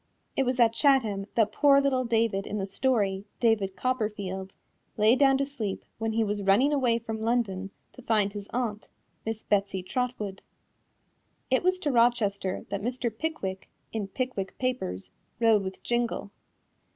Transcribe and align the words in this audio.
It 0.35 0.47
was 0.47 0.59
at 0.59 0.73
Chatham 0.73 1.27
that 1.35 1.51
poor 1.51 1.79
little 1.79 2.05
David 2.05 2.47
in 2.47 2.57
the 2.57 2.65
story, 2.65 3.25
David 3.39 3.75
Copperfield, 3.75 4.55
lay 4.97 5.15
down 5.15 5.37
to 5.37 5.45
sleep 5.45 5.85
when 5.99 6.13
he 6.13 6.23
was 6.23 6.41
running 6.41 6.73
away 6.73 6.97
from 6.97 7.21
London 7.21 7.69
to 7.93 8.01
find 8.01 8.33
his 8.33 8.47
aunt, 8.51 8.89
Miss 9.27 9.43
Betsy 9.43 9.83
Trotwood. 9.83 10.41
It 11.51 11.61
was 11.61 11.77
to 11.81 11.91
Rochester 11.91 12.65
that 12.69 12.81
Mr. 12.81 13.15
Pickwick 13.15 13.69
in 13.93 14.07
Pickwick 14.07 14.57
Papers, 14.57 15.11
rode 15.39 15.61
with 15.61 15.83
Jingle. 15.83 16.31